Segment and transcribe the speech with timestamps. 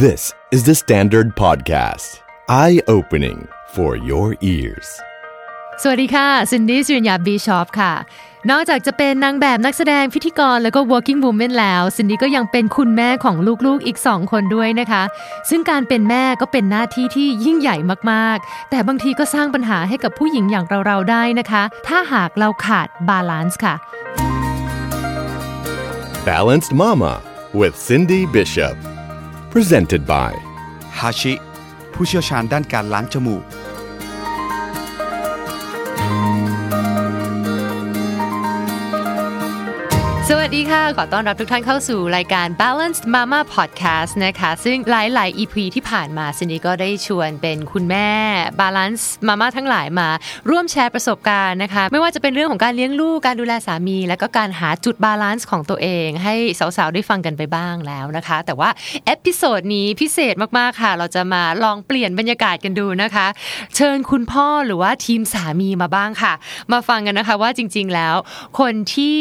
[0.00, 2.22] This is the Standard Podcast.
[2.48, 4.88] Eye opening for your ears.
[5.82, 7.92] สวัสดีค่ะซินดี้สิรินยาบิชอพค่ะ
[8.50, 13.36] นอกจากจะเป็นนางแบบนักแสดงพิธีกรแล้วก็ working woman แล้วซินดี้ก็ยังเป็นคุณแม่ของ
[13.66, 15.02] ลูกๆอีกสองคนด้วยนะคะ
[15.50, 17.76] ซึ่งการเป็นแม่ก็เป็นหน้าที่ที่ยิ่งใหญ่
[18.10, 23.74] มากๆ แต่บางทีก็สร้างปัญหาให้กับผู้หญิงอย่างเราๆได้นะคะ ถ้าหากเราขาด balance ค่ะ
[26.28, 27.14] Balanced Mama
[27.60, 28.76] with Cindy Bishop.
[29.56, 30.32] Presented by
[30.98, 31.32] ฮาชิ
[31.94, 33.42] ผู้เชี่ยวชาญด้านการล้างจมูก
[40.30, 48.08] สวัสดีค่ะ ขอต้อนรับทุกท่านเข้าสู่รายการ Balanced Mama Podcast นะคะ ซึ่งหลาย ๆ EP ที่ผ่านมาซินดี้ก็ได้ชวนเป็นคุณแม่
[48.60, 50.08] Balance Mama ทั้งหลายมา
[50.50, 58.70] ร่วมแชร์ประสบการณ์นะคะ ไม่ว่าจะเป็นเรื่องของการเลี้ยงลูก การดูแลสามี และก็การหาจุด balance ของตัวเอง ให้สาว ๆ ได้ฟังกันไปบ้างแล้วนะคะ แต่ว่า
[59.06, 63.26] episode นี้พิเศษมาก ๆ ค่ะ เราจะมาลองเปลี่ยนบรรยากาศกันดูนะคะ
[63.76, 66.32] เชิญคุณพ่อหรือว่าทีมสามีมาบ้างค่ะ
[66.72, 68.14] มาฟังกันนะคะว่าจริง ๆ แล้ว
[68.58, 69.16] คนที่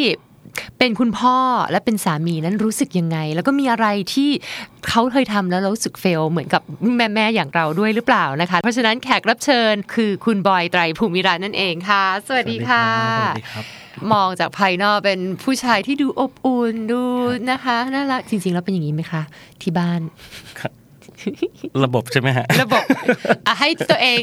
[0.77, 1.37] เป็นคุณพ่อ
[1.71, 4.29] และเป็นสามีนั้นรู้สึกยังไง แล้วก็มีอะไรที่
[4.87, 6.61] เขาเคยทำแล้วเรารู้สึก fail เหมือนกับ
[6.97, 12.85] แม่ๆอย่างเราด้วยหรือเปล่านะคะ เพราะฉะนั้นแขกรับเชิญคือคุณบอย ตรัย ภูมิรัตนนั่นเองค่ะ สวัสดีค่ะ
[13.19, 13.65] สวัสดีครับ
[14.13, 17.01] มองจากภายนอกเป็นผู้ชายที่ดูอบอุ่นดู
[17.51, 19.21] นะคะน่ารักจริงๆแล้วเป็นอย่างนี้ไหมคะ
[19.61, 20.01] ที่บ้าน
[21.83, 22.83] ระบบใช่ไหมฮะระบบ
[23.47, 24.21] อะให้ตัวเอง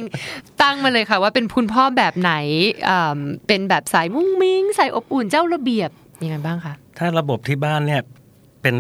[0.62, 2.32] ตั้งมาเลยค่ะ ว่าเป็นคุณพ่อแบบไหน
[2.88, 5.90] อ่าเป็นแบบสายมุ้งมิ้งสายอบอุ่นเจ้าระเบียบ
[6.22, 8.02] ยังไงบ้างคะ ถ้าระบบที่บ้านเนี่ย
[8.62, 8.74] เป็น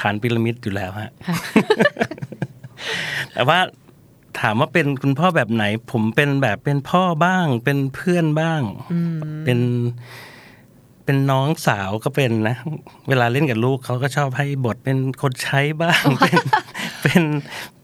[0.00, 1.36] ฐานพีระมิดอยู่แล้วฮะค่ะ
[3.32, 3.58] แต่ว่า
[4.40, 8.62] ถามว่าเป็นคุณพ่อแบบไหน ผมเป็นแบบเป็นพ่อบ้าง เป็นเพื่อนบ้าง
[9.44, 9.58] เป็น
[11.04, 12.56] เป็นน้องสาวก็เป็นนะ
[13.08, 16.38] เวลาเล่นกับลูกเขาก็ชอบให้บทเป็นคนใช้บ้าง เป็น
[17.02, 17.22] เป็น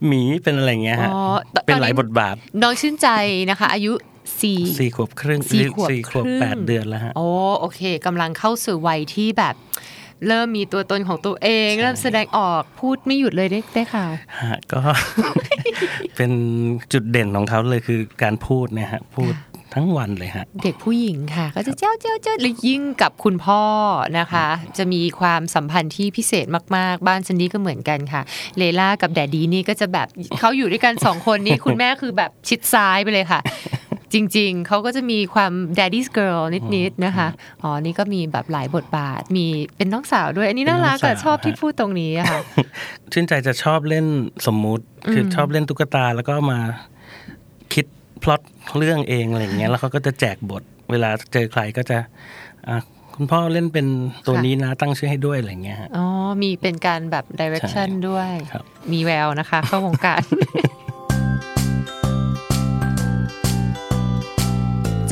[0.06, 1.22] หมีเป็นอะไรอย่างเงี้ยฮะอ๋อ
[1.54, 3.08] ตอนนี้เป็นหลายบทบาท น้องชื่นใจ
[3.50, 3.92] นะคะ อายุ
[4.40, 7.28] สี่สี่ขวบครึ่งสี่ขวบสี่ขวบครึ่งแปดเดือนแล้วฮะโอ้
[7.60, 9.54] โอเคกำลังเข้าสู่วัยที่แบบ
[10.28, 14.80] เริ่มมีตัวตนของตัวเอง เริ่มแสดงออกพูดไม่หยุดเลยได้ได้ข่าวฮะก็
[16.16, 16.30] เป็น
[16.92, 19.34] จุดเด่นของเขาเลยคือการพูดเนี่ยฮะพูด
[19.74, 23.62] ทั้งวันเลยฮะเด็กผู้หญิงค่ะ ก็จะเจ้าเจ้าเจ้าและยิ่งกับคุณพ่อ
[24.18, 24.46] นะคะ
[24.78, 28.22] จะมีความสัมพันธ์ที่พิเศษมากๆ บ้านซินดี้ก็เหมือนกันค่ะ
[28.58, 30.06] เลล่ากับ daddy นี่ก็จะแบบ
[30.40, 33.40] เขาอยู่ด้วยกันสองคนนี่คุณแม่คือแบบชิดซ้ายไปเลยค่ะ
[34.14, 36.42] จริง ๆ เขาก็จะมีความ daddy's girl
[36.76, 37.28] นิด ๆ นะคะ
[37.62, 42.40] อ๋อ นี่ก็มีแบบหลายบทบาท มีเป็นน้องสาวด้วย อันนี้น่ารักเป็นน้อะองสาวชอบที่ฮะพูดตรงนี้อะค่ะ
[43.12, 44.06] ชื่นใจจะชอบเล่น
[44.46, 46.60] สมมุติ คือชอบเล่นตุ๊กตาแล้วก็มา
[47.74, 47.86] คิด
[48.22, 48.40] พล็อต
[48.78, 51.98] เรื่องเองอะไรอย่างเงี้ย แล้วเขาก็จะแจกบท เวลาเจอใครก็จะ
[52.68, 52.78] อะ
[53.14, 53.86] คุณพ่อเล่นเป็น
[54.26, 56.06] ตัวค่ะนี้นะตั้งชื่อให้ด้วยอะไรอย่างเงี้ยฮะอ๋อ
[56.42, 60.22] มีเป็นการแบบ direction ใช่ด้วยครับมีแววนะคะ เข้าวงการ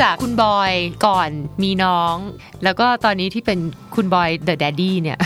[0.03, 0.73] จากคุณบอย
[1.07, 1.31] ก่อน
[1.63, 2.17] มีน้อง
[2.65, 3.59] แล้วก็ตอนนี้ที่เป็น
[3.95, 5.19] คุณบอย the daddy เนี่ย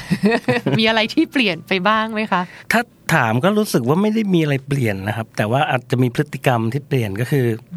[0.79, 2.81] มีอะไรที่เปลี่ยนไปบ้างไหมคะ ถ้า
[3.15, 7.77] ถามก็รู้สึกว่าไม่ได้มีอะไรเปลี่ยนนะครับ แต่ว่าอาจจะมีพฤติกรรมที่เปลี่ยนก็คือ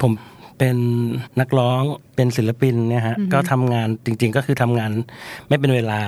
[0.00, 0.12] ผม
[0.58, 0.76] เป็น
[1.40, 1.82] นักร้อง
[2.16, 4.90] เป็นศิลปินเนี่ยฮะก็ทำงานจริง ๆ ก็คือทำงาน
[5.48, 6.00] ไม่เป็นเวลา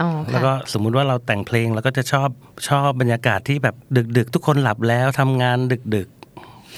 [0.00, 2.28] อ๋อค่ะแล้วก็สมมุติว่าเราแต่งเพลงเราก็จะชอบ
[2.68, 3.76] ชอบบรรยากาศที่แบบ
[4.16, 5.58] ดึก ๆ ทุกคนหลับแล้วทำงาน
[5.94, 6.13] ดึกๆ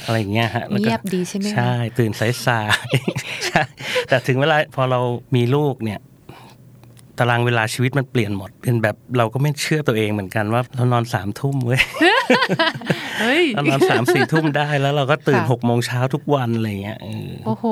[0.04, 3.62] อะไรอย่างเงี้ยฮะแล้วก็เงียบดีใช่ไหมคะใช่ตื่นสายๆใช่
[4.08, 5.00] แต่ถึงเวลาพอเรา
[5.34, 6.00] มีลูกเนี่ย
[7.20, 11.80] ตารางเวลาชีวิตมันเปลี่ยนหมด เป็นแบบเราก็ไม่เชื่อตัวเองเหมือนกันว่าเรานอนสามทุ่มเว้ย
[13.20, 17.64] เฮ้ยเรานอนสามสี่ทุ่มได้แล้วเราก็ตื่นค่ะหกโมงเช้าทุกวันอะไรเงี้ยเออโอ้โห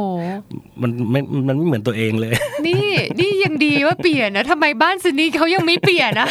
[0.83, 2.35] มันไม่มันไม่เหมือนตัวเองเลย
[2.67, 2.89] นี่
[3.21, 6.29] นี่ยังดีว่าเปลี่ยนนะทำไมบ้านซินนี่เขายังไม่เปลี่ยนนะ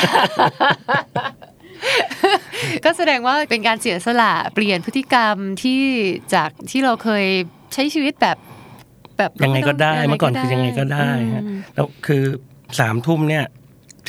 [2.86, 5.82] ก็แสดงว่าเป็นการเสียสละเปลี่ยนพฤติกรรมที่
[6.34, 7.26] จากที่เราเคย
[7.74, 8.38] ใช้ชีวิตแบบ
[9.18, 12.24] แบบยังไงก็ได้ยังงเมื่อก่อนคือยังไงก็ได้ฮะอืมแล้วคือ
[12.80, 13.46] สามทุ่มเนี่ย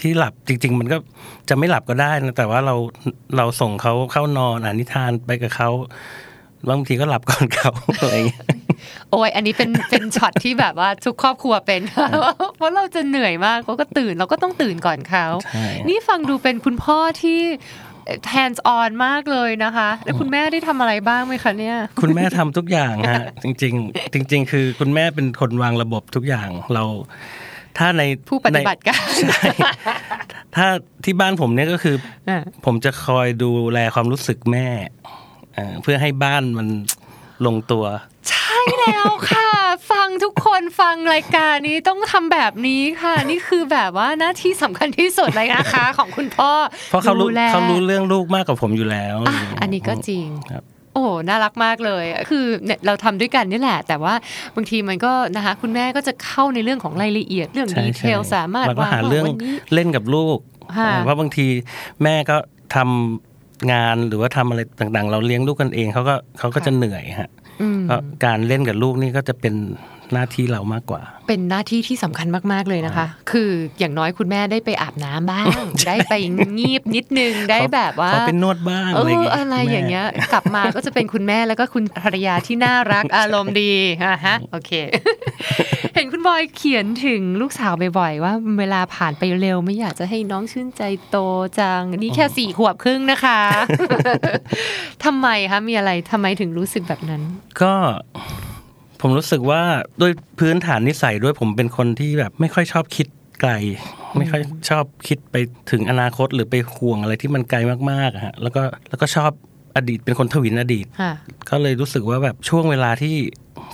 [0.01, 0.97] ที่หลับจริง ๆ มันก็
[1.49, 2.75] จะไม่หลับก็ได้นะแต่ว่าเรา
[3.37, 5.71] เราส่งเขาเข้านอนอ่านนิทานไปกับเขา
[6.71, 8.45] บางทีก็หลับก่อนเขาอะไรอย่างเงี้ย
[9.11, 11.81] โอ้ยอันนี้เป็นเป็นช็อตที่แบบว่าทุกครอบครัวเป็น
[12.57, 17.41] เพราะเราจะเหนื่อยมากเขาก็ตื่นเราก็ต้องตื่นก่อนเขาใช่นี่ฟังดูเป็นคุณพ่อที่
[18.35, 26.85] hands on มากเลยนะคะ แล้วคุณแม่ได้ทำอะไรบ้างไหมคะเนี่ย คุณแม่ทำทุกอย่างฮะ จริง ๆ จริง ๆ คือคุณแม่เป็นคนวางระบบทุกอย่างเรา
[27.79, 29.43] ถ้าในผู้ปฏิบัติการในใช่
[30.57, 30.67] ถ้า
[31.05, 31.97] ที่บ้านผมเนี่ยก็คือ
[32.29, 34.69] อะผมจะคอยดูแลความรู้สึกแม่
[35.55, 36.69] เอ่อเพื่อให้บ้านมัน
[37.47, 37.85] ลงตัว
[38.29, 38.34] ใช่
[38.81, 39.51] แล้วค่ะ
[39.91, 46.51] ฟังทุกคนฟังรายการนี้ต้องทำแบบนี้ค่ะ นี่คือแบบว่าหน้าที่สำคัญที่สุดเลยนะคะของคุณพ่อ
[46.91, 50.65] เพราะเขารู้ดูแลเขารู้เรื่องลูกมากกว่าผมอยู่แล้วอะอันนี้ก็จริงครับ
[50.95, 54.15] โอ้น่ารักมากเลย คือเนี่ยเราทำด้วยกันนี่แหละ แต่ว่า
[54.57, 60.39] บางทีมันก็นะคะ คุณแม่ก็จะเข้าในเรื่องของรายละเอียดเรื่องใช่ดีเทลใช่สามารถแล้วก็วางหาเรื่องวันนี้เล่นกับลูก
[60.79, 61.47] ค่ะเพราะบางที
[62.03, 62.37] แม่ก็
[62.77, 67.44] ทำงานหรือว่าทำอะไรต่างๆ เราเลี้ยงลูกกันเองเขาก็เขาก็จะเหนื่อยฮะอืมเพราะ
[68.25, 69.55] การเล่นกับลูกนี่ก็จะเป็น
[70.13, 75.47] หน้าที่เรามากกว่า เป็นหน้าที่ที่สำคัญมากๆเลยนะคะ คืออย่างน้อยคุณแม่ได้ไปอาบน้ำบ้าง
[75.87, 76.15] ได้ไป
[76.59, 83.73] งีบนิดนึงได้แบบว่าเขาเป็นนวดบ้างเออะไรอย่างอเงี้ยอะไรแม่อย่างเงี้ยกลับมาก็จะเป็นคุณแม่แล้วก็คุณภรรยาที่น่ารักอารมณ์ดี
[84.05, 84.73] อะฮะโอเค
[85.95, 91.17] เห็นคุณ บอยเขียนถึงลูกสาวบ่อยๆว่าเวลาผ่านไปเร็วไม่อยากจะให้น้องชื่นใจโต
[91.59, 93.41] จังนี่แค่สี่ขวบครึ่งนะคะ
[95.05, 97.23] ทำไมคะมีอะไรทำไมถึงรู้สึกแบบนั้น
[97.63, 97.73] ก็
[99.01, 99.63] ผมรู้สึกว่า
[100.01, 103.07] ด้วยพื้นฐานนิสัยด้วยผมเป็นคนที่แบบไม่ค่อยชอบคิด
[103.41, 103.53] ไกล
[104.19, 105.37] ไม่ค่อยชอบคิดไป
[105.71, 107.59] ถึงอนาคตหรือไปห่วงอะไรที่มันไกล
[107.91, 109.31] มากๆอะฮะแล้วก็แล้วก็ชอบ
[109.77, 111.13] อดีตเป็นคนทวินอดีตค่ะ
[111.51, 113.15] ก็เลยรู้สึกว่าแบบช่วงเวลาที่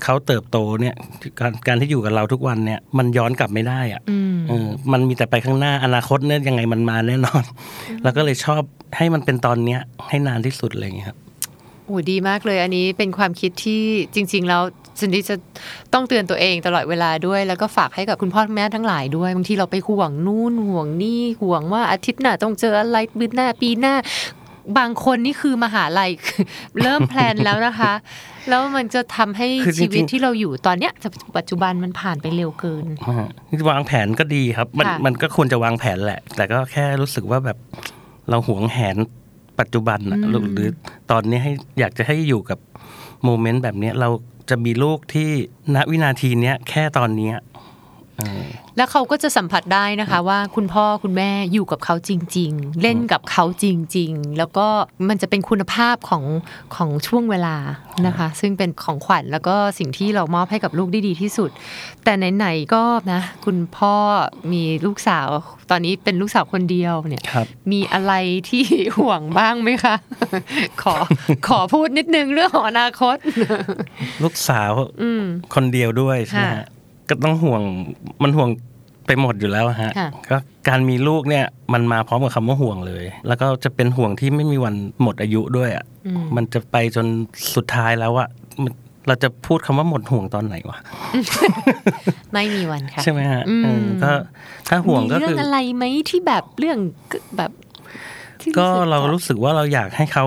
[0.05, 0.95] เขาเติบโตเนี่ย
[1.41, 7.45] การการที่อยู่กับเราทุกวันเนี่ยมันย้อนกลับไม่ได้อะอืมเออมันมีแต่ไปข้างหน้าอนาคตเนี่ยยังไงมันมาแน่นอน
[8.03, 8.63] แล้วก็เลยชอบ
[8.97, 11.19] ให้มันเป็นตอนเนี้ยให้นานที่สุดอะไรอย่างเงี้ยครับ
[11.87, 13.83] โอ้ดีมากเลยอันนี้เป็นความคิดที่
[14.15, 14.63] จริง ๆ แล้ว
[15.01, 15.37] ซินดี้จะ
[15.93, 23.95] ต้องเตือนตัวเองตลอดเวลาด้วย แล้วก็ฝากให้กับคุณพ่อคุณแม่ทั้งหลายด้วยบางทีเราไปห่วงนู่นห่วงนี่ห่วงว่าอาทิตย์หน้าต้องเจออะไรปีหน้าปีหน้า
[24.79, 26.11] บางคนนี่คือมหาลัย
[26.83, 27.93] เริ่ม plan แล้วนะคะ
[28.49, 30.93] แล้วมันจะทำให้คือจริชีงๆวิตที่เราอยู่ตอนเนี้ย
[31.37, 33.27] ปัจจุบันมันผ่านไปเร็วเกินอ่า
[33.71, 37.59] วางแผนก็ดีครับ มันค่ะมันก็ควรจะวางแผนแหละ แต่ก็แค่รู้สึกว่าแบบ
[38.31, 38.97] เราหวงแหน
[39.61, 40.69] ปัจจุบันอะหรือหรือ
[41.11, 42.59] ตอนนี้ให้อยากจะให้อยู่กับ
[43.25, 44.11] โมเมนต์แบบเนี้ยเรา
[44.51, 45.29] จะมีลูกที่
[45.75, 47.50] ณวินาทีเนี้ยแค่ตอนเนี้ยเออ
[48.77, 54.67] แล้วเขาก็จะสัมผัสได้นะคะ ว่าคุณพ่อคุณแม่อยู่กับเขาจริง ๆ เล่นกับเขาจริง ๆ แล้วก็
[55.09, 56.25] มันจะเป็นคุณภาพของ
[56.75, 57.57] ของช่วงเวลา
[58.07, 61.51] นะคะ ซึ่งเป็นของขวัญแล้วก็สิ่งที่เรามอบให้กับลูกได้ดีที่สุด
[62.05, 62.83] แต่ไหนๆก็
[63.13, 63.95] นะคุณพ่อ
[64.53, 65.29] มีลูกสาว
[65.71, 68.13] ตอนนี้เป็นลูกสาวคนเดียวเนี่ยครับมีอะไร
[68.51, 68.65] ที่
[68.99, 69.95] ห่วงบ้างไหมคะ
[70.83, 70.95] ขอ
[71.49, 73.17] ขอพูดนิดนึงเรื่องของอนาคต
[74.23, 75.25] ลูกสาวอืม
[75.55, 76.67] คนเดียวด้วยใช่ไหมค่ะฮะ
[77.11, 77.63] ก็ต้องห่วง
[78.23, 78.49] มันห่วง
[79.07, 87.07] ไปหมดอยู่แล้วฮะค่ะก็การมีลูกเนี่ยมันมาพร้อมกับคำว่าห่วงเลย แล้วก็จะเป็นห่วงที่ไม่มีวันหมดอายุด้วยอะอืมมันจะไปจน
[87.55, 88.29] สุดท้ายแล้วอะ
[88.63, 88.73] มัน
[89.07, 90.79] เราจะพูดคำว่าหมดห่วงตอนไหนวะ
[92.33, 94.11] ไม่มีวันค่ะใช่ไหมฮะอืมเออก็
[94.69, 96.79] ถ้าห่วงก็มีเรื่คือองอะไรไหมที่แบบเรื่อง
[97.37, 97.51] แบบ
[98.41, 100.25] ที่ก็สึเรารู้สึกว่าเราอยากให้เขา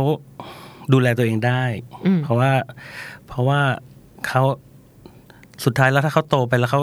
[0.94, 1.64] ดูแลตัวเองได้
[2.06, 2.52] อืมเพราะว่า
[3.28, 3.60] เพราะว่า
[4.28, 4.42] เขา
[5.66, 6.82] สุดท้ายแล้วถ้าเขาโตไปแล้วเขา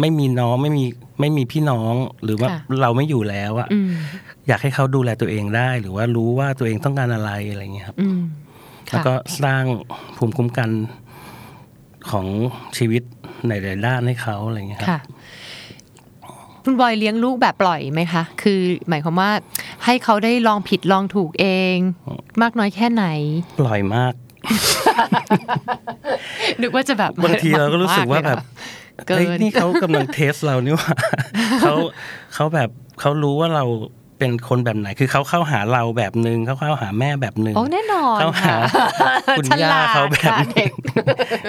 [0.00, 0.84] ไม่มีน้องไม่มี
[1.20, 1.94] ไม่มีพี่น้อง
[2.24, 3.90] หรือว่าค่ะเราไม่อยู่แล้วอะอืม
[4.48, 8.20] อยากให้เขาดูแลตัวเองได้ หรือว่ารู้ว่าตัวเองต้องการอะไรอะไรเงี้ยครับอืม
[8.88, 9.64] แล้วก็สร้าง
[10.16, 10.70] ภูมิคุ้มกัน
[12.10, 12.26] ของ
[12.76, 13.02] ชีวิต
[13.48, 15.00] ในหลายๆด้านให้เขาอะไรเงี้ยครับค่ะ
[16.64, 19.30] คุณบอยเลี้ยงลูกแบบปล่อยไหมคะ คือหมายความว่า
[19.84, 21.76] ให้เขาได้ลองผิดลองถูกเอง
[22.42, 23.04] มากน้อยแค่ไหน
[23.60, 24.14] ปล่อยมาก
[26.62, 28.38] นึกว่าจะแบบบางทีเราก็รู้สึกว่าแบบ
[29.06, 30.94] เกิเฮ้ยนนี่เขากำลังเทสเรานี่หว่า
[31.60, 31.74] เขา
[32.34, 32.68] เขาแบบ
[33.00, 33.64] เขารู้ว่าเรา
[34.18, 38.54] เป็นคนแบบไหน คือเขาเข้าหาเราแบบหนึ่งเขาเข้าหาแม่แบบหนึ่งโอ้แน่นอนเข้าหา
[39.00, 40.70] ค่ะคุณฉย่าลาดเขาแบบค่ะเด็ก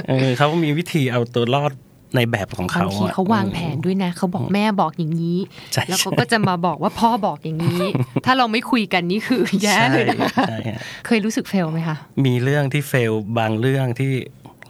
[0.07, 1.71] เออเขามีวิธีเอาตัวรอด
[2.15, 5.38] ในแบบของบาเขางทีอะเขาวางแผนด้วยนะเขาบอกแม่บอกอย่างนี้
[5.73, 7.83] ใช่แล้วเขาก็จะมาบอกว่าพ่อบอกอย่างนี้
[8.25, 14.12] ถ้าเราไม่คุยกันนี่คือแย่เลยนะใช่ฮะเคยรู้สึกเฟลไหมคะมีเรื่องที่เฟลบางเรื่องที่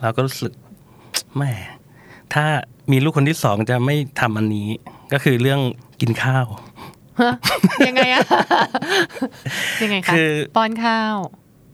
[0.03, 0.51] เราก็รู้สึก
[1.35, 1.53] แหม่
[2.33, 2.45] ถ้า
[2.91, 4.69] มีลูกคนที่สองจะไม่ทำอันนี้
[5.13, 5.59] ก็คือเรื่อง
[6.01, 6.45] กินข้าว
[7.21, 7.33] ฮะ
[7.87, 8.21] ยังไงอะ
[9.83, 11.15] ยังไงคะคือป้อนข้าว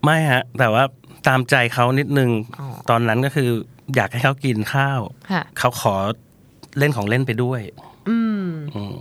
[0.03, 0.83] ไม่ฮะ แต่ว่า
[1.27, 3.49] ตามใจเขานิดนึงอ๋อตอนนั้นก็คือ
[3.95, 4.99] อยากให้เขากินข้าว
[5.31, 5.95] ค่ะเขาขอ
[6.77, 7.61] เล่นของเล่นไปด้วย
[8.09, 8.45] อืม
[8.75, 8.97] อืม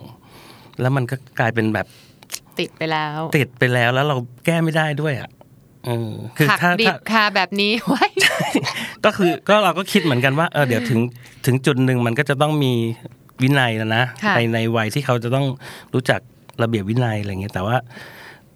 [0.81, 1.87] แล้วมันก็กลายเป็นแบบ
[2.59, 4.17] ติดไปแล้ว ติดไปแล้วแล้วเรา
[4.47, 5.31] แก้ไม่ได้ด้วยอะ
[5.87, 8.07] เออคือหักถ้าดิถ้าบคาแบบนี้ไว้
[9.05, 11.01] ก็คือก็เราก็คิดเหมือนกันว่าเออเดี๋ยวถึง
[11.47, 12.73] ถึงจุดหนึ่งมันก็จะต้องมี
[13.43, 15.47] วินัยแล้วนะค่ะในในวัยที่เขาจะต้อง
[15.95, 16.21] รู้จัก
[16.63, 17.77] ระเบียบวินัยอะไรเงี้ยแต่ว่า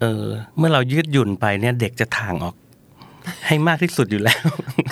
[0.00, 0.22] เออ
[0.56, 2.54] เมื่อเรายืดหยุ่นไปเนี่ยเด็กจะถ่างออก
[3.46, 4.44] ให้มากที่สุดอยู่แล้ว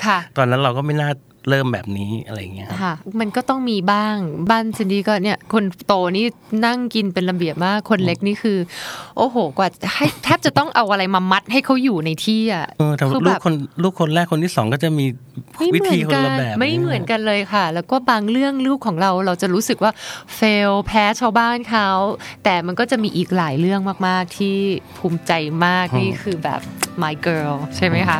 [0.07, 1.11] ค่ะตอนนั้นเราก็ไม่น่า
[1.49, 4.17] เริ่มแบบนี้อะไรอย่างเงี้ยครับค่ะ มันก็ต้องมีบ้าง
[4.51, 6.25] บ้านซินดี้ก็เนี่ยคนโตนี่
[6.67, 8.59] นั่งกินเป็นระเบียบมากคนเล็กนี่คือ
[9.17, 15.07] โอ้โหกว่าให้แทบจะต้องเอาอะไรมามัดให้เขาอยู่ในที่อะเออแต่คือลูแบกบคนลูกคนแรกคนที่สองก็จะมี
[15.57, 19.93] ไม่วิเหมืธีอนคนกันละแบบไม่เหมือนกันเลยค่ะ แล้วก็บางเรื่องลูกของเราเราจะรู้สึกว่า
[20.37, 21.89] เฟลแพ้ชาวบ้านเขา
[22.45, 24.57] แต่มันก็จะมีอีกหลายเรื่องมากๆที่
[24.99, 25.33] ภูมิใจ
[25.65, 26.61] มากนี่คือแบบ
[27.03, 28.19] my girl ใช่ไหมคะ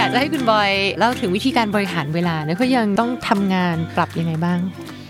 [0.00, 4.58] อยากจะให้คุณบอยเล่าถึงวิธีการบริหารเวลาเนี่ยเขายังต้องทำงานปรับยังไงบ้าง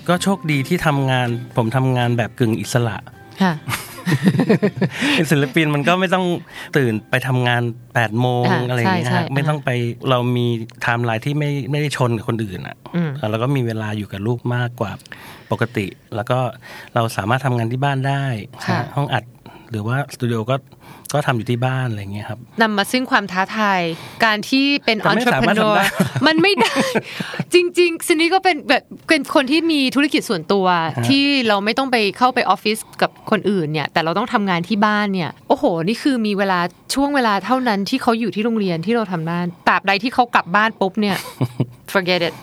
[0.09, 2.97] ก็โชคดีที่ทำงาน ผมทำงานแบบกึ่งอิสระ
[3.43, 3.53] ค่ะ
[5.15, 6.25] เป็นศิลปินมันก็ไม่ต้อง
[6.77, 9.71] ตื่นไปทำงาน8ปดโมงอ่าอะไรอย่างเงี้ยใช่ฮะใช่ไม่ต้องไป
[10.11, 10.47] เรามี
[10.83, 14.93] ไทม์ไลน์ที่ไม่ไม่ได้ชนกับคนอื่นอะอืมแล้วก็มีเวลาอยู่กับลูกมากกว่า
[15.53, 16.39] ปกติ แล้วก็
[16.95, 18.25] เราสามารถทำงานที่บ้านได้
[18.67, 19.20] ค่ะห้องอัด
[19.71, 20.57] หรือว่าสตูดิโอก็
[21.13, 23.81] ก็ทำอยู่ที่บ้านอะไรอย่างเงี้ยครับนำมาซึ่งความท้าทาย
[24.25, 25.85] การที่เป็นแต่ไม่สามารถ entrepreneur ทำได้
[26.27, 26.75] มันไม่ได้
[27.55, 30.67] จริง ๆซินนี่ก็เป็นแบบเป็นคนที่มีธุรกิจส่วนตัว
[31.09, 36.61] ที่เราไม่ต้องไปเข้าไปออฟฟิศกับคนอื่นเนี่ย แต่เราต้องทำงานที่บ้านเนี่ยโอ้โห นี่คือมีเวลา
[36.95, 41.17] ช่วงเวลาเท่านั้นที่เขาอยู่ที่โรงเรียนที่เราทำบ้านตราบใดที่เขากลับบ้านปุ๊บเนี่ย
[41.93, 42.35] forget it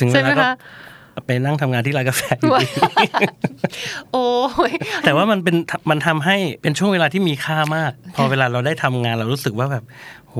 [0.00, 0.52] ถึงเวใช่ไหมลาก็คะ
[1.26, 2.66] ไปนั่งทำงานที่ร้านกาแฟอยู่ดี
[4.12, 4.26] โอ้
[4.70, 4.72] ย
[5.04, 5.56] แต่ว่ามันเป็น
[5.90, 9.84] มันทำให้เป็นช่วงเวลาที่มีค่ามาก พอเวลาเราได้ทำงานเรารู้สึกว่าแบบ
[10.28, 10.36] โห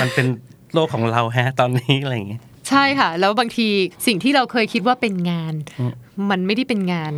[0.00, 0.26] มันเป็น
[0.74, 3.68] โลกของเราแฮะ ตอนนี้อะไรอย่างเงี้ยใช่ค่ะ แล้วบางที
[4.06, 5.54] สิ่งที่เราเคยคิดว่าเป็นงาน
[6.30, 7.12] มันไม่ได้เป็นงาน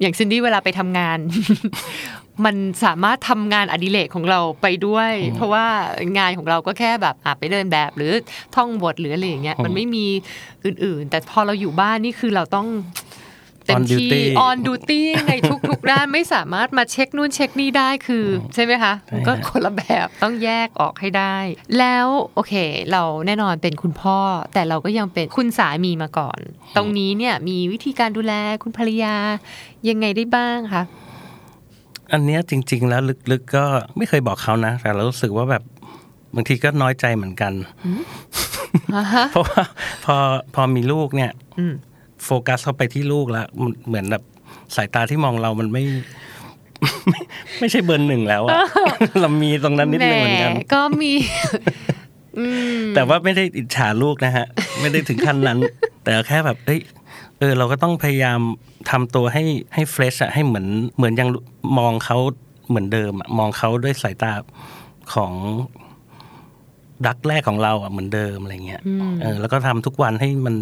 [0.00, 1.18] อย่างซินดี้เวลาไปทำงาน
[2.44, 5.66] มันสามารถทำงานอดิเรกของเราไปด้วย เพราะว่า
[6.18, 8.12] งานของเราก็แค่แบบอะไปเดินแบบหรือ
[8.54, 10.06] ท่องบทหรืออะไรอย่างเงี้ยมันไม่มี
[10.64, 12.68] อื่นๆ แต่พอเราอยู่บ้านนี่คือเราต้อง
[13.66, 15.32] เต็ม On ที่ duty on duty ใน
[15.68, 21.36] ทุกๆด้านไม่สามารถมาเช็คนู่นเช็คนี่ได้คือ ใช่ไหมคะมันก็คนละแบบต้องแยกออกให้ได้
[21.78, 22.54] แล้วโอเค
[22.92, 24.18] เราแน่นอนเป็นคุณพ่อ
[24.54, 26.40] แต่เราก็ยังเป็นคุณสามีมาก่อน
[26.76, 29.14] ตรงนี้เนี่ยมีวิธีการดูแลคุณภรรยา
[29.88, 30.82] ยังไงได้บ้างคะ
[32.12, 33.64] อันเนี้ยจริง ๆ แล้วลึกๆก็
[33.96, 35.62] ไม่เคยบอกเขานะ แต่เรารู้สึกว่าแบบ
[36.34, 37.52] บางทีก็น้อยใจเหมือนกัน
[39.30, 39.62] เพราะว่า
[40.04, 40.16] พอ
[40.54, 41.74] พอมีลูกเนี่ยอืม
[42.24, 44.22] โฟกัสเข้าไปที่ลูกแล้วมันเหมือนแบบ
[44.76, 45.84] สายตาที่มองเรามันไม่
[47.08, 47.20] ไม่
[47.58, 48.54] ไม่ใช่เบอร์หนึ่งแล้วอะ
[49.20, 51.12] เรามีตรงนั้นนิดนึงเหมือนกันแหก็มี
[52.38, 52.44] อื
[52.80, 54.46] มแต่ว่าไม่ได้อิจฉาลูกนะฮะ
[54.80, 55.58] ไม่ได้ถึงขั้นนั้น
[56.02, 56.80] แต่แค่แบบเอ้ย
[57.38, 58.40] เออเราก็ต้องพยายาม
[58.90, 60.66] ทำตัวให้ให้เฟรชอะให้เหมือน
[60.96, 61.28] เหมือนยัง
[61.78, 62.18] มองเขา
[62.68, 64.32] เหมือนเดิมอะมองเขาด้วยสายตา
[65.14, 65.32] ของ
[67.06, 68.82] รักแรกของเราอะเหมือนเดิมอะไรเงี้ย
[69.22, 70.56] เออแล้วก็ทำทุกวันให้มัน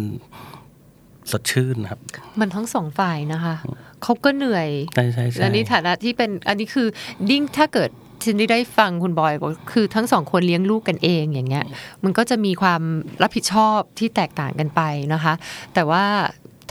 [1.31, 1.99] สดชื่นนะครับ
[2.39, 3.55] มันทั้งสองฝ่ายนะคะ
[4.03, 6.87] เขาก็เหนื่อยใช่ใช่ใช่และในฐานะที่เป็นอันนี้คือ
[7.29, 7.89] ดิ้งถ้าเกิด
[8.23, 11.65] ฉันได้ฟังคุณบอยบอกคือทั้งสองคนเลี้ยงลูกกันเองอย่างเงี้ย
[12.03, 12.81] มันก็จะมีความ
[13.21, 14.81] รับผิดชอบที่แตกต่างกันไป
[15.13, 15.33] นะคะ
[15.73, 16.03] แต่ว่า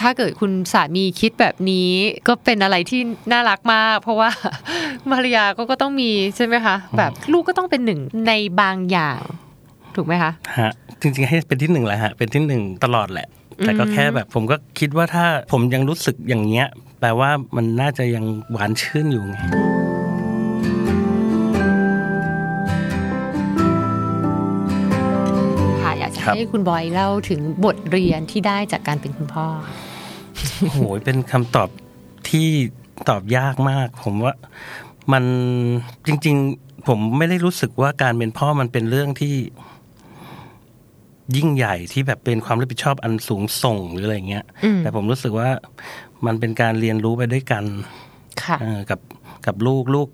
[0.00, 1.90] ถ้าเกิดคุณสามีคิดแบบนี้
[2.28, 3.00] ก็เป็นอะไรที่
[3.32, 4.30] น่ารักมาก เพราะว่า
[5.12, 9.20] ภรรยาก็ก็ต้องมีใช่ไหมคะ แบบลูกก็ต้องเป็นหนึ่งในบางอย่าง
[9.96, 16.66] ถูกไหมคะฮะจริงๆให้เป็นที่หนึ่งแหละฮะเป็นที่หนึ่งตลอดแหละ แต่ก็แค่แบบผมก็คิดว่าถ้าผมยังรู้สึกอย่างเงี้ย
[17.00, 19.36] แปลว่ามันน่าจะยังหวานชื่นอยู่ไง
[26.34, 29.46] ให้คุณบอยเล่าถึงบทเรียนที่ได้จากการเป็นคุณพ่อ
[30.60, 31.68] โอ้โหเป็นคำตอบ
[32.28, 32.48] ที่
[33.08, 34.34] ตอบยากมาก ผมว่า
[35.12, 35.24] มัน
[36.06, 39.34] จริง ๆ ผมไม่ได้รู้สึกว่าการเป็นพ่อมันเป็นเรื่องที่
[41.36, 45.48] ยิ่งใหญ่ที่แบบเป็นความรับผิดชอบอันสูงส่งหรืออะไรเงี้ยอืมแต่ผมรู้สึกว่า
[46.26, 47.64] มันเป็นการเรียนรู้ไปด้วยกัน
[48.42, 49.00] ค่ะเออกับ
[49.46, 50.08] กับลูกลูก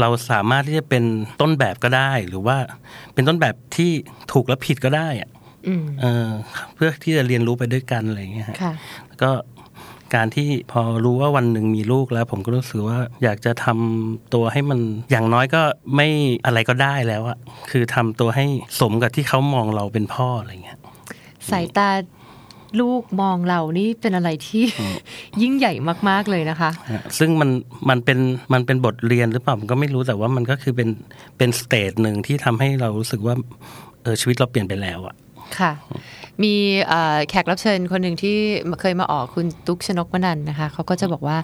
[0.00, 1.04] เราสามารถที่จะเป็น
[1.40, 2.56] ต้นแบบก็ได้ หรือว่า
[3.14, 3.90] เป็นต้นแบบที่
[4.32, 5.30] ถูกและผิดก็ได้อะ
[5.68, 6.28] อืมเออ
[6.74, 8.72] เพื่อที่จะเรียนรู้ไปด้วยกันอะไรอย่างเงี้ยฮะค่ะ
[9.08, 9.30] แล้วก็
[10.14, 15.62] การที่พอรู้ว่าวันหนึ่งมีลูกแล้ว ผมก็รู้สึกว่าอยากจะทำตัวให้มันอย่างน้อยก็
[15.96, 16.08] ไม่
[16.46, 17.38] อะไรก็ได้แล้วอะ
[17.70, 18.46] คือทำตัวให้
[18.80, 20.78] สมกับที่เขามองเราเป็นพ่ออะไรเงี้ย
[21.50, 21.88] สายตา
[22.80, 24.64] ลูกมองเรานี่เป็นอะไรที่
[25.42, 25.72] ยิ่งใหญ่
[26.08, 27.50] มาก ๆเลยนะคะฮะซึ่งมัน
[27.88, 28.18] มันเป็น
[28.52, 30.88] มันเป็นบทเรียนหรือเปล่าผมก็ไม่รู้แต่ว่ามันก็คือเป็น
[31.38, 33.34] เป็น stage หนึ่งที่ทำให้เรารู้สึกว่า
[34.02, 35.14] เออชีวิตเราเปลี่ยนไปแล้วอะ
[35.58, 35.72] ค่ะ
[36.42, 36.54] มี
[36.88, 38.36] เอ่อแขกรับเชิญคนหนึ่งที่
[38.80, 41.38] เคยมาออกคุณตุ๊กชนกมนันท์นะคะเขาก็จะบอกว่า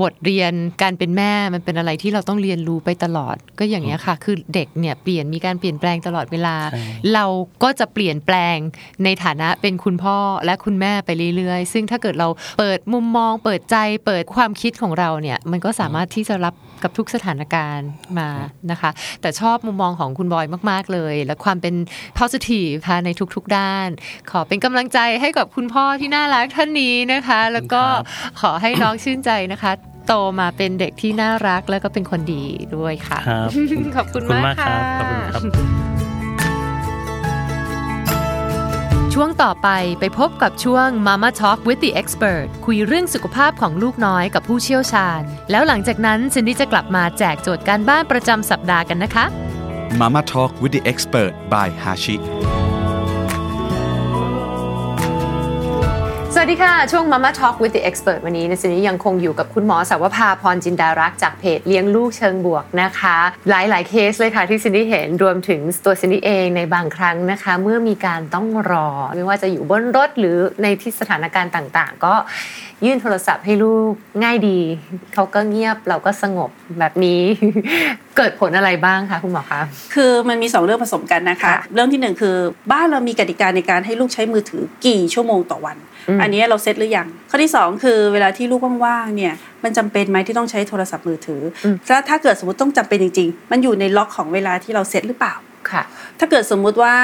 [0.00, 6.82] บทเรียนการเป็นแม่มันเป็นอะไรที่เราต้องเรียนรู้ไปตลอด ก็อย่างนี้ยค่ะ คือเด็กเนี่ยเปลี่ยนมีการเปลี่ยนแปลงตลอดเวลาใช่
[7.14, 7.24] เรา
[7.62, 8.56] ก็จะเปลี่ยนแปลง
[9.04, 18.28] ในฐานะเป็นคุณพ่อและคุณแม่ไปเรื่อยๆ ซึ่งถ้าเกิดเราเปิดมุมมอง เปิดใจเปิดความคิดของเราเนี่ยมันก็สามารถที่จะรับกับทุกสถานการณ์มา
[18.70, 21.74] นะคะ แต่ชอบมุมมองของคุณบอยมาก ๆเลย และความเป็น
[22.18, 23.88] positive ค่ะในทุกๆด้าน
[24.32, 27.82] ขอเป็นกำลังใจให้กับคุณพ่อที่น่ารักท่านนี้นะคะ แล้วก็
[28.40, 29.72] ขอให้น้องชื่นใจนะคะ
[30.06, 32.44] โตมาเป็นเด็กที่น่ารักแล้วก็เป็นคนดี
[32.76, 35.42] ด้วยค่ะครับขอบคุณขอบคุณมามากกคค่ะรับขอบคุณครับ
[39.14, 39.68] ช่วงต่อไป
[40.00, 49.24] ไปพบกับช่วง Mama Talk with the Expert คุยเรื่องสุขภาพของลูกน้อยกับผู้เชี่ยวชาญ แล้วหลังจากนั้นซินดี้จะกลับมาแจกโจทย์การบ้านประจำสัปดาห์กันนะคะ
[50.00, 52.18] Mama Talk with the Expert by Hashi
[56.46, 63.16] สวัสดีค่ะ ช่วง Mama Talk with the Expert วันนี้ในซินดี้ยังคงอยู่กับคุณหมอเสาวภาพรจินดารักษ์จากเพจเลี้ยงลูกเชิงบวกนะคะ
[63.50, 72.14] หลายหลาย ๆ เคสเลยค่ะที่ซินดี้เห็นรวมถึงตัวซินดี้เองในบางครั้งนะคะ เมื่อมีการต้องรอ ไม่ว่าจะอยู่บนรถหรือในที่สถานการณ์ต่าง ๆ ก็
[72.84, 74.58] ยื่นโทรศัพท์ให้ลูกง่ายดี
[75.14, 77.20] เขาก็เงียบเราก็สงบแบบนี้
[78.16, 79.60] เกิดผลอะไรบ้างคะคุณหมอคะ
[79.94, 82.36] คือมันมีสองเรื่องผสมกันนะคะค่ะเรื่องที่หนึ่งคือ
[82.72, 85.76] บ้านเรามีกติกาในการให้ลูกใช้มือถือกี่ชั่วโมงต่อวัน
[86.08, 95.34] อืมอันนี้เราเซตหรือยังข้อที่สองคือเวลาที่ลูกว่างๆเนี่ยมันจำเป็นไหมที่ต้องใช้โทรศัพท์มือถืออถ้าถ้าเกิดสมมติต้องจำเป็นจริง ๆ มันอยู่ในล็อกของเวลาที่เราเซตหรือเปล่า
[95.70, 95.82] ค่ะ
[96.18, 96.94] ถ้าเกิดสมมุติว่า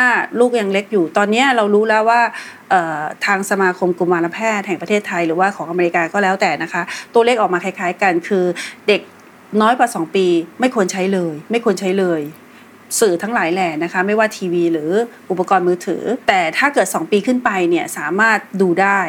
[0.40, 2.20] ลูกยังเล็กอยู่ ตอนเนี้ยเรารู้แล้วว่า
[2.70, 6.82] เอ่อทางสมาคมกุมารแพทย์แห่งประเทศไทย หรือว่าของอเมริกาก็แล้วแต่นะคะ
[7.14, 8.44] ตัวเลขออกมาคล้ายๆ กันคือ
[8.88, 9.00] เด็ก
[9.62, 10.26] น้อยกว่า 2 ปี
[10.60, 12.20] ไม่ควรใช้เลย ไม่ควรใช้เลย
[13.00, 14.90] สื่อทั้งหลายแหล่นะคะไม่ว่าทีวีหรือ
[15.30, 19.00] อุปกรณ์มือถือ แต่ถ้าเกิด 2 ปีขึ้นไปเนี่ยสามารถดูได้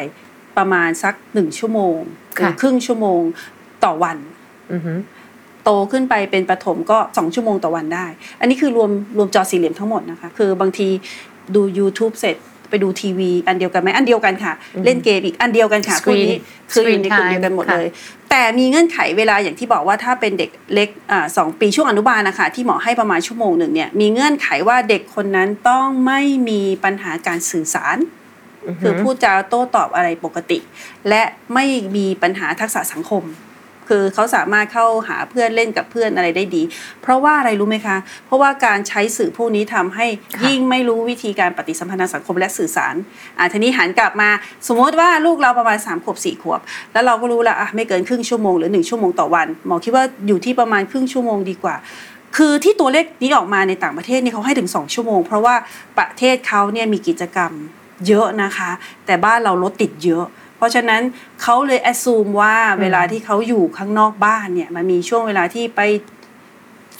[0.56, 1.98] ประมาณสัก 1 ชั่วโมง
[2.34, 3.20] หรือค่ะครึ่งชั่วโมง
[3.84, 4.16] ต่อวัน
[4.72, 4.92] อือฮึ
[5.64, 8.06] โตขึ้นไปเป็นประถมก็ 2 ชั่วโมงต่อวันได้
[8.40, 10.88] อันนี้คือรวมรวมจอสี่เหลี่ยมทั้งหมดนะคะ คือบางที
[11.54, 12.36] ดู YouTube เสร็จ
[12.70, 14.52] ไปดูทีวีอันเดียวกันไหมอันเดียวกันค่ะ
[14.84, 16.38] เล่นเกมอีกอันเดียวกันค่ะพวก Screen นี้
[16.72, 17.88] คืออยู่ในกลุ่ม Screen เดียวกันหมด time เลย
[18.30, 27.96] แต่มีเงื่อนไขเวลาอย่างที่บอกว่าถ้าเป็นเด็กเล็กอ่าสองปีช่วงอนุบาลนะคะที่หมอให้ประมาณชั่วโมงหนึ่งเนี่ยมีเงื่อนไขว่าเด็กคนนั้นต้องไม่มีปัญหาการสื่อสาร
[28.80, 30.58] คือพูดจาโต้ตอบอะไรปกติ
[31.08, 31.22] และ
[31.54, 31.64] ไม่
[31.96, 33.22] มีปัญหาทักษะสังคม
[33.88, 36.62] คือเขาสามารถเข้าหาเพื่อนเล่นกับเพื่อนอะไรได้ดี
[37.02, 37.96] เพราะว่าอะไรรู้ไหมคะ
[38.26, 42.94] เพราะว่าการใช้สื่อพวกนี้ทำให้ค่ะยิ่งไม่รู้วิธีการปฏิสัมพันธ์ทางสังคมและสื่อสาร
[43.38, 44.30] อะทีนี้หันกลับมา
[44.68, 46.60] สมมติว่าลูกเราประมาณ3ามขวบสี่ขวบ
[46.92, 51.76] แล้วเราก็รู้แล้วอะไม่เกินครึ่งชั่วโมงหรือหนึ่งชั่วโมงต่อวันหมอคิดว่าอยู่ที่ประมาณครึ่งชั่วโมงดีกว่า
[52.36, 55.54] คือที่ตัวเลขนี้ออกมาในต่างประเทศนี่เขาให้ถึง 2 ชั่วโมง เพราะว่า
[55.98, 57.52] ประเทศเขาเนี่ยมีกิจกรรม
[58.08, 58.70] เยอะนะคะ
[59.06, 61.02] แต่บ้านเรารถติดเยอะเพ ราะฉะนั้น
[61.42, 65.80] เขาเลยแอ s ูมว่าเวลาที่เขาอยู่ข้างนอกบ้านเนี่ยมันมีช่วงเวลาที่ไป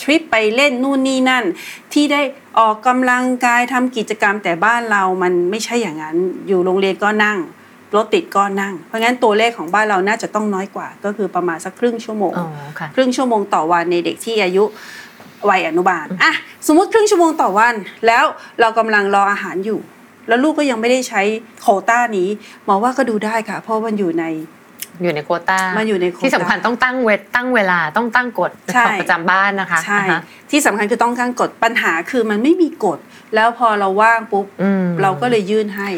[0.02, 1.44] ทริปไปเล่นนู่นนี่นั่น
[1.92, 2.22] ที่ได้
[2.58, 6.16] ออกกำลังกายทำกิจกรรมแต่บ้านเรามันไม่ใช่อย่างนั้น
[6.48, 7.38] อยู่โรงเรียนก็นั่ง
[7.96, 12.48] รถติดก็นั่ง เพราะงั้นตัวเลขของบ้านเราน่าจะต้องน้อยกว่า ก็คือประมาณสักครึ่งชั่วโมงอ๋อ
[12.78, 14.64] ค่ะครึ่งชั่วโมงต่อวันในเด็กที่อายุ
[15.48, 16.32] วัยอนุบาลอะ
[16.66, 17.74] สมมุติครึ่งชั่วโมงต่อวัน
[18.06, 18.24] แล้ว
[18.60, 19.80] เรากำลังรออาหารอยู่
[20.28, 21.22] แล้วลูกก็ยังไม่ได้ใช้
[21.62, 22.28] โควต้านี้
[22.64, 24.24] หมอว่าก็ดูได้ค่ะ เพราะมันอยู่ใน
[25.02, 32.98] อยู่ในโควต้ามันอยู่ในโควต้าที่สำคัญต้องตั้งเวทตั้งเวลาต้องตั้งกฎใช่ของประจำบ้านนะคะใช่อ่าฮะที่สำคัญคือต้องการกฎปัญหาคือมันไม่มีกฎ
[33.34, 35.88] แล้วพอเราว่างปุ๊บอืมเราก็เลยยื่นให้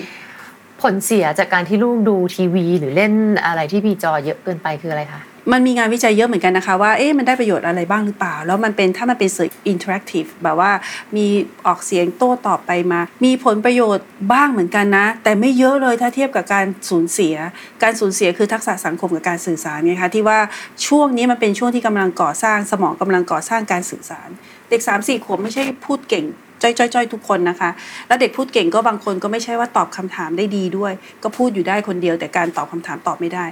[0.82, 3.12] ผลเสียจากการที่ลูกดูทีวี หรือเล่น
[3.46, 5.20] อะไรที่มีจอเยอะเกินไปคืออะไรคะ
[5.52, 10.70] มันมีงานวิจัยเยอะเหมือนกันนะคะว่าเอ๊ะมันได้ประโยชน์อะไรบ้างหรือเปล่า แล้วมันเป็นถ้ามันเป็นสื่อ interactive แบบว่า
[11.16, 11.26] มี
[11.66, 17.34] ออกเสียงโต้ตอบไปมา มีผลประโยชน์บ้างเหมือนกันนะ แต่ไม่เยอะเลยถ้าเทียบกับการสูญเสีย
[17.82, 20.38] การสูญเสียคือทักษะสังคมกับการสื่อสารไงคะที่ว่า
[20.86, 24.28] ช่วงนี้มันเป็นช่วงที่กำลังก่อสร้างสมองกำลังก่อสร้างการสื่อสาร
[24.70, 26.26] เด็ก3ามสี่ขวบไม่ใช่พูดเก่ง
[26.62, 27.70] จ้อยๆๆทุกคนนะคะ
[28.08, 33.44] แล้วเด็กพูดเก่งก็บางคนก็ไม่ใช่ว่าตอบคำถามได้ดีด้วย ก็พูดอยู่ได้คนเดียวแต่การตอบคำถามตอบไม่ได้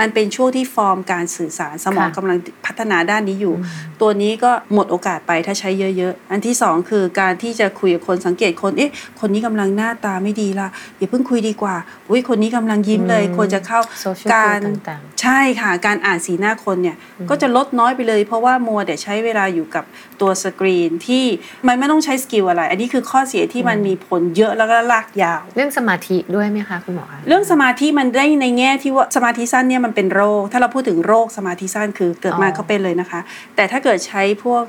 [0.00, 3.54] มันเป็นช่วงที่ฟอร์มการสื่อสารสมองค่ะกำลังพัฒนาด้านนี้อยู่
[4.00, 10.68] ตัวนี้ก็หมดโอกาสไปถ้าใช้เยอะๆ อันที่สองคือการที่จะคุยกับคนสังเกตคนเอ๊ะคนนี้กำลังหน้าตาไม่ดีละ
[10.98, 11.76] อย่าเพิ่งคุยดีกว่า
[12.10, 16.96] อุ้ยคนนี้กำลังยิ้มเลยอืมควรจะเข้า Social การ skill ต่างใช่ค่ะการอ่านสีหน้าคนเนี่ย
[17.30, 19.84] ก็จะลดน้อยไปเลย เพราะว่ามัวแต่ใช้เวลาอยู่กับ
[20.20, 21.24] ตัวสกรีนที่
[21.66, 33.20] มันไม่ต้องใช้ skill อะไร อันนี้คือข้อเสียที่มันมีผลเยอะแล้วก็ลากยาว เรื่องสมาธิด้วยไหมคะคุณหมอคะเรื่องสมาธิมันได้ในแง่ที่ว่าสมาธิสั้นเนี่ยมันเป็นโรค ถ้าเราพูดถึงโรคสมาธิสั้นคือเกิดมาอ๋อเขาเป็นเลยนะคะ
[33.56, 34.62] แต่ถ้าเกิดใช้พวก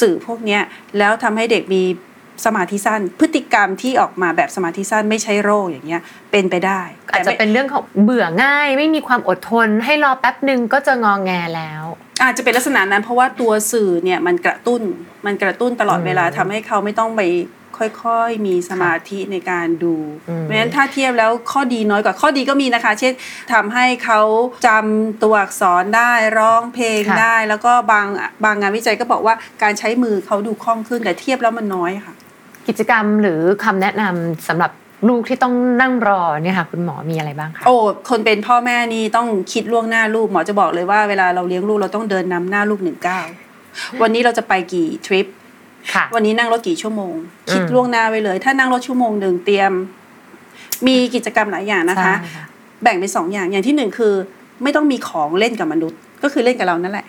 [0.00, 0.62] สื่อพวกเนี้ย
[0.98, 1.82] แล้วทำให้เด็กมี
[2.44, 6.80] สมาธิสั้น พฤติกรรมที่ออกมาแบบสมาธิสั้นไม่ใช่โรคอย่างเงี้ยเป็นไปได้
[7.12, 11.84] อาจจะแต่ไม่เป็นเรื่องของเบื่อง่าย ไม่มีความอดทน ให้รอแป๊บหนึ่งก็จะงองแงแล้ว
[12.22, 14.82] อาจจะเป็นลักษณะนั้นเพราะว่าตัวสื่อเนี่ยมันกระตุ้น
[15.26, 17.22] มันกระตุ้นตลอดเวลาทำให้เขาไม่ต้องไป
[18.04, 19.94] ค่อยๆ มีสมาธิในการดู
[20.28, 23.12] อืมเพราะฉะนั้นถ้าเทียบแล้วข้อดีน้อยกว่าข้อดีก็มีนะคะ เช่น
[23.52, 24.20] ทำให้เขา
[24.66, 28.06] จำตัวอักษรได้ร้องเพลงค่ะได้ แล้วก็บาง
[28.44, 32.14] บางงานวิจัยก็บอกว่าการใช้มือเขาดูคล่องขึ้นแต่เทียบแล้วมันน้อยค่ะ
[32.68, 34.70] กิจกรรมหรือคำแนะนำสำหรับ
[35.08, 37.76] ลูกที่ต้องนั่งรอเนี่ยค่ะคุณหมอมีอะไรบ้างคะโอ้
[38.10, 43.26] คนเป็นพ่อแม่นี่ต้องคิดล่วงหน้าลูกหมอจะบอกเลยว่าเวลาเราเลี้ยงลูกเราต้องเดินนำหน้าลูกหนึ่งก้าว
[44.02, 45.26] วันนี้เราจะไปกี่ทริป
[45.94, 47.14] ค่ะวันนี้นั่งรถกี่ชั่วโมง
[47.50, 49.72] คิดอืมล่วงหน้าไว้เลย ถ้านั่งรถชั่วโมงหนึ่งเตรียม
[50.86, 52.44] มีกิจกรรมหลายอย่างนะคะใช่ค่ะ
[52.82, 54.14] แบ่งเป็นสองอย่างอย่างที่หนึ่งคือ
[54.62, 57.06] ไม่ต้องมีของเล่นกับมนุษย์ ก็คือเล่นกับเรานั่นแหละ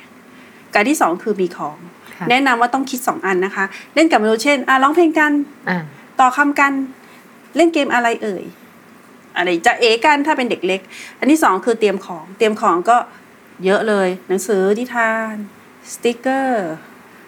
[0.76, 1.91] อันที่สองคือมีของค่ะ
[2.30, 5.32] แนะนำว่าต้องคิดสองอันนะคะ เล่นกับมนุษย์เช่นอะร้องเพลงกัน
[5.70, 5.78] อ่า
[6.20, 6.74] ต่อคำกัน
[7.56, 8.44] เล่นเกมอะไรเอ่ย
[9.38, 10.82] อะไรจะเอกันถ้าเป็นเด็กเล็ก
[11.20, 12.98] อันที่สองคือเตรียมของเตรียมของก็
[13.66, 15.34] เยอะเลย หนังสือนิทาน
[15.94, 16.70] สติกเกอร์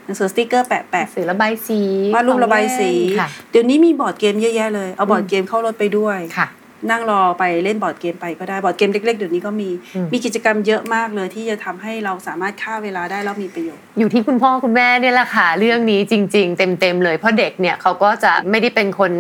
[0.06, 1.82] หนังสือสติกเกอร์แปะแปะสื่อระบายสี
[2.16, 6.48] วาดรูประบายสีค่ะเดี๋ยวนี้มีบอร์ดเกมเยอะแยะเลย เอาบอร์ดเกมเข้ารถไปด้วยค่ะ
[6.92, 19.12] นั่งรอไปเล่นบอร์ดเกมไปก็ได้บอร์ดเกมเล็กๆเดี๋ยวนี้ก็มีอืมมีกิจกรรมเยอะมากเลยที่จะทำให้เราสามารถฆ่าเวลาได้แล้วมีประโยชน์ อยู่ที่คุณพ่อคุณแม่เนี่ยแหละค่ะเรื่องนี้จริง ๆ เต็มๆเลยเพราะเด็กเนี่ยเขาก็จะไม่ได้เป็นคน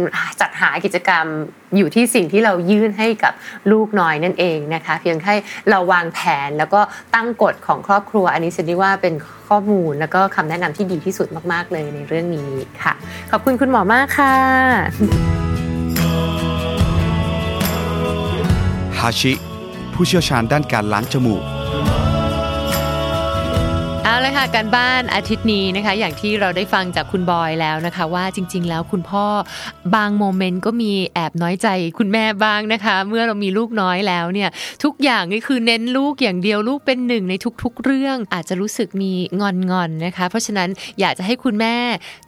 [0.42, 1.26] จัดหากิจกรรม
[1.78, 3.34] อยู่ที่สิ่งที่เรายื่นให้กับ
[3.72, 5.34] ลูกน้อยนั่นเองนะคะ เพียงแค่
[5.70, 6.82] เราวางแผนแล้วก็
[7.16, 9.14] ตั้งกฎของครอบครัว อันนี้ฉันว่าเป็น
[9.48, 12.94] ข้อมูลแล้วก็คำแนะนำที่ดีที่สุดมากๆเลยในเรื่องนี้ค่ะ
[13.32, 15.43] ขอบคุณคุณหมอมากค่ะ
[19.06, 19.34] ทาชิ
[19.94, 21.44] ผู้เชี่ยวชาญด้านการล้างจมูก
[24.06, 29.26] เอาเลยค่ะการบ้านอาทิตย์นี้นะคะ อย่างที่เราได้ฟังจากคุณบอยแล้วนะคะ ว่าจริง ๆ แล้วคุณพ่อ
[29.96, 34.50] บางโมเมนต์ก็มีแอบน้อยใจคุณแม่บ้างนะคะ เมื่อเรามีลูกน้อยแล้วเนี่ย
[34.84, 41.76] ทุกอย่างนี่คือเน้นลูกอย่างเดียวลูกเป็นหนึ่งในทุก ๆ เรื่องอาจจะรู้สึกมีงอนๆนะคะ เพราะฉะนั้นอยากจะให้คุณแม่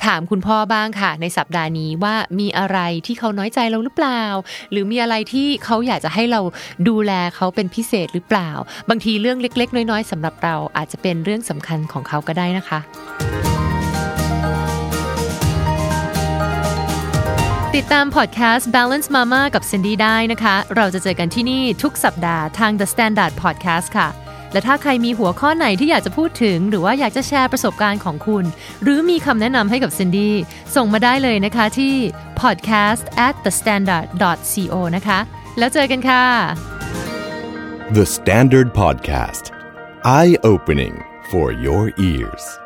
[0.06, 4.24] ถามคุณพ่อบ้างค่ะ ในสัปดาห์นี้ว่ามีอะไรที่เขาน้อยใจเราหรือเปล่า
[4.72, 6.42] หรือมีอะไรที่เขาอยากจะให้เรา
[6.88, 8.50] ดูแลเขาเป็นพิเศษหรือเปล่า
[8.90, 12.80] บางทีเรื่องเล็ก ๆ น้อยๆสำหรับเราอาจจะเป็นเรื่องสำคัญของเขาก็ได้นะคะ
[17.75, 24.10] ติดตามพอดแคสต์ Balance Mama กับ Cindy ได้นะคะ เราจะเจอกันที่นี่ทุกสัปดาห์ทาง The Standard Podcast ค่ะ
[24.51, 28.45] และถ้าใครมีหัวข้อไหนที่อยากจะพูดถึง หรือว่าอยากจะแชร์ประสบการณ์ของคุณ
[28.84, 30.30] หรือมีคำแนะนำให้กับ Cindy
[30.75, 31.93] ส่งมาได้เลยนะคะที่
[32.41, 34.08] podcast at the standard
[34.51, 35.19] co นะคะ
[35.60, 36.23] แล้วเจอกันค่ะ
[37.97, 39.43] The Standard Podcast.
[40.04, 40.95] Eye opening
[41.36, 42.64] for your ears.